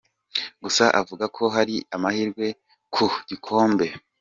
[0.63, 2.47] Gusa avuga ko hakiri amahirwe
[2.93, 3.87] ku gikombe.